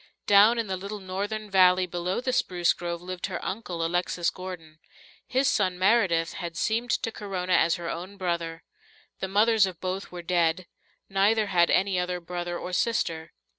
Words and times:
Down 0.25 0.57
in 0.57 0.65
the 0.65 0.77
little 0.77 0.99
northern 0.99 1.51
valley 1.51 1.85
below 1.85 2.21
the 2.21 2.33
spruce 2.33 2.73
grove 2.73 3.03
lived 3.03 3.27
her 3.27 3.37
uncle, 3.45 3.85
Alexis 3.85 4.31
Gordon. 4.31 4.79
His 5.27 5.47
son, 5.47 5.77
Meredith, 5.77 6.33
had 6.33 6.57
seemed 6.57 6.89
to 6.89 7.11
Corona 7.11 7.53
as 7.53 7.75
her 7.75 7.87
own 7.87 8.17
brother. 8.17 8.63
The 9.19 9.27
mothers 9.27 9.67
of 9.67 9.79
both 9.79 10.11
were 10.11 10.23
dead; 10.23 10.65
neither 11.07 11.45
had 11.45 11.69
any 11.69 11.99
other 11.99 12.19
brother 12.19 12.57
or 12.57 12.73
sister. 12.73 13.33